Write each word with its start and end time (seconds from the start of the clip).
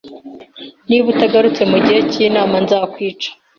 Niba 0.87 1.05
utagarutse 1.13 1.61
mugihe 1.71 1.99
cyinama, 2.11 2.55
nzakwica. 2.63 3.29